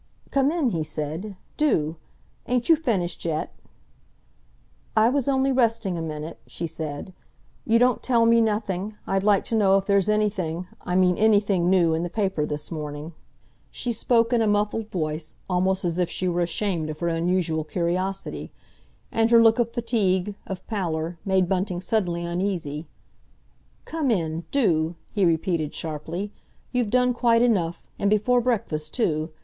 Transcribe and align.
"Come 0.31 0.49
in," 0.49 0.69
he 0.69 0.83
said, 0.83 1.35
"do! 1.57 1.95
Ain't 2.47 2.69
you 2.69 2.75
finished 2.75 3.23
yet?" 3.23 3.53
"I 4.97 5.09
was 5.09 5.27
only 5.27 5.51
resting 5.51 5.95
a 5.95 6.01
minute," 6.01 6.39
she 6.47 6.65
said. 6.65 7.13
"You 7.67 7.77
don't 7.77 8.01
tell 8.01 8.25
me 8.25 8.41
nothing. 8.41 8.95
I'd 9.05 9.21
like 9.21 9.45
to 9.45 9.55
know 9.55 9.77
if 9.77 9.85
there's 9.85 10.09
anything—I 10.09 10.95
mean 10.95 11.19
anything 11.19 11.69
new—in 11.69 12.01
the 12.01 12.09
paper 12.09 12.47
this 12.47 12.71
morning." 12.71 13.13
She 13.69 13.91
spoke 13.91 14.33
in 14.33 14.41
a 14.41 14.47
muffled 14.47 14.89
voice, 14.89 15.37
almost 15.47 15.85
as 15.85 15.99
if 15.99 16.09
she 16.09 16.27
were 16.27 16.41
ashamed 16.41 16.89
of 16.89 16.99
her 17.01 17.07
unusual 17.07 17.63
curiosity; 17.63 18.51
and 19.11 19.29
her 19.29 19.39
look 19.39 19.59
of 19.59 19.71
fatigue, 19.71 20.33
of 20.47 20.65
pallor, 20.65 21.19
made 21.25 21.47
Bunting 21.47 21.79
suddenly 21.79 22.25
uneasy. 22.25 22.87
"Come 23.85 24.09
in—do!" 24.09 24.95
he 25.11 25.25
repeated 25.25 25.75
sharply. 25.75 26.33
"You've 26.71 26.89
done 26.89 27.13
quite 27.13 27.43
enough—and 27.43 28.09
before 28.09 28.41
breakfast, 28.41 28.95
too. 28.95 29.29